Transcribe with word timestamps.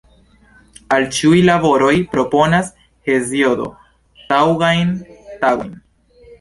Al 0.95 1.03
ĉiuj 1.17 1.41
laboroj 1.49 1.91
proponas 2.15 2.73
Heziodo 3.11 3.69
taŭgajn 4.33 4.99
tagojn. 5.47 5.73